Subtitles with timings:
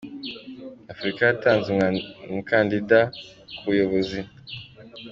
[0.91, 1.67] Afurika yatanze
[2.29, 2.99] umukandida
[3.57, 4.19] ku buyobozi